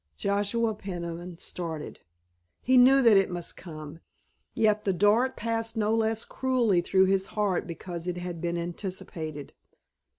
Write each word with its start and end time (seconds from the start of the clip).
Joshua 0.17 0.73
Peniman 0.73 1.37
started. 1.37 1.99
He 2.59 2.75
knew 2.75 3.03
that 3.03 3.17
it 3.17 3.29
must 3.29 3.55
come, 3.55 3.99
yet 4.55 4.83
the 4.83 4.93
dart 4.93 5.35
passed 5.35 5.77
no 5.77 5.93
less 5.93 6.25
cruelly 6.25 6.81
through 6.81 7.05
his 7.05 7.27
heart 7.27 7.67
because 7.67 8.07
it 8.07 8.17
had 8.17 8.41
been 8.41 8.57
anticipated. 8.57 9.53